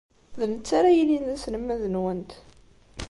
[0.39, 2.31] D netta ara yilin d aselmad-nwent.